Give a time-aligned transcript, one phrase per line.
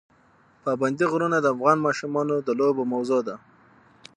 [0.63, 3.35] پابندی غرونه د افغان ماشومانو د لوبو موضوع ده.